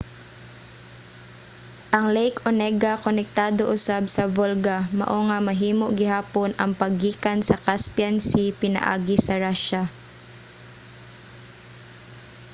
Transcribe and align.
ang 1.97 2.05
lake 2.15 2.37
onega 2.49 2.93
konektado 3.05 3.61
usab 3.75 4.03
sa 4.15 4.23
volga 4.37 4.77
mao 4.99 5.19
nga 5.29 5.37
mahimo 5.47 5.85
gihapon 5.97 6.51
ang 6.55 6.71
paggikan 6.81 7.39
sa 7.43 7.55
caspian 7.65 8.15
sea 8.29 8.49
pinaagi 8.61 9.17
sa 9.25 9.33
russia 9.45 9.83